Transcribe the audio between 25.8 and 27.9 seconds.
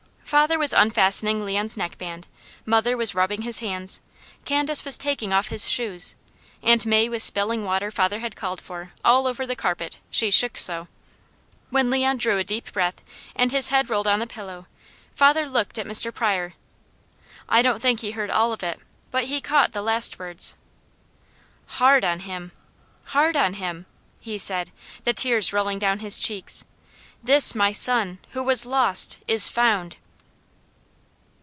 his cheeks. "'This my